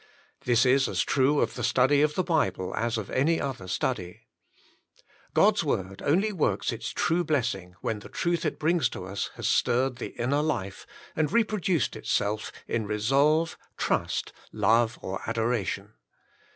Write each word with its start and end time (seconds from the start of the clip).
This 0.45 0.65
is 0.65 0.87
as 0.89 1.03
true 1.03 1.41
of 1.41 1.53
the 1.53 1.63
study 1.63 2.01
of 2.01 2.15
the 2.15 2.23
Bible, 2.23 2.73
as 2.75 2.97
of 2.97 3.11
any 3.11 3.39
other 3.39 3.67
study. 3.67 4.21
God's 5.35 5.63
Word 5.63 6.01
only 6.03 6.33
works 6.33 6.71
its 6.71 6.89
true 6.89 7.23
blessing 7.23 7.75
when 7.81 7.99
the 7.99 8.09
truth 8.09 8.43
it 8.43 8.57
brings 8.57 8.89
to 8.89 9.05
us 9.05 9.29
has 9.35 9.47
stirred 9.47 9.97
the 9.97 10.19
in 10.19 10.31
ner 10.31 10.41
life, 10.41 10.87
and 11.15 11.31
reproduced 11.31 11.95
itself 11.95 12.51
in 12.67 12.87
resolve, 12.87 13.59
trust, 13.77 14.33
love, 14.51 14.97
or 15.03 15.21
adoration. 15.29 15.93